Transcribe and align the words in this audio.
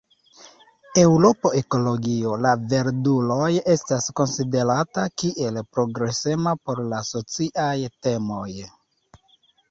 Eŭropo 0.99 1.49
Ekologio 1.57 2.31
La 2.45 2.53
Verduloj 2.71 3.49
estas 3.73 4.07
konsiderata 4.19 5.03
kiel 5.23 5.59
progresema 5.77 6.55
por 6.71 6.81
la 6.95 7.03
sociaj 7.11 7.75
temoj. 8.07 8.47